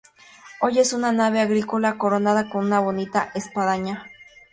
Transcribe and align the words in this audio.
Hoy 0.61 0.79
es 0.79 0.93
una 0.93 1.11
nave 1.11 1.41
agrícola 1.41 1.99
coronada 1.99 2.49
con 2.49 2.65
una 2.65 2.79
bonita 2.79 3.29
espadaña. 3.35 4.07